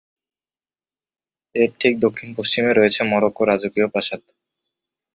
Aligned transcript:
এর 1.55 1.69
ঠিক 1.79 1.93
দক্ষিণ-পশ্চিমে 1.99 2.71
রয়েছে 2.73 3.01
মরক্কোর 3.03 3.45
রাজকীয় 3.47 3.87
প্রাসাদ। 3.87 4.21